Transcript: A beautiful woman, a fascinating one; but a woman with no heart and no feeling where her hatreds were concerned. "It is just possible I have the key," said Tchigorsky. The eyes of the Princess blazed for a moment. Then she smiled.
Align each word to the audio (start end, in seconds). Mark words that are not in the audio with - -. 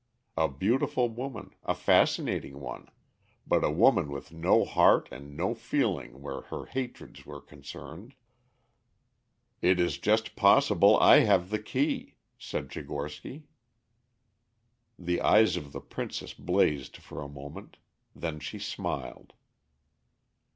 A 0.35 0.47
beautiful 0.49 1.09
woman, 1.09 1.53
a 1.63 1.75
fascinating 1.75 2.59
one; 2.59 2.89
but 3.45 3.63
a 3.63 3.69
woman 3.69 4.09
with 4.09 4.31
no 4.31 4.65
heart 4.65 5.07
and 5.11 5.37
no 5.37 5.53
feeling 5.53 6.23
where 6.23 6.41
her 6.41 6.65
hatreds 6.65 7.23
were 7.23 7.39
concerned. 7.39 8.15
"It 9.61 9.79
is 9.79 9.99
just 9.99 10.35
possible 10.35 10.97
I 10.99 11.19
have 11.19 11.51
the 11.51 11.59
key," 11.59 12.15
said 12.39 12.69
Tchigorsky. 12.69 13.43
The 14.97 15.21
eyes 15.21 15.55
of 15.55 15.71
the 15.71 15.81
Princess 15.81 16.33
blazed 16.33 16.97
for 16.97 17.21
a 17.21 17.29
moment. 17.29 17.77
Then 18.15 18.39
she 18.39 18.57
smiled. 18.57 19.33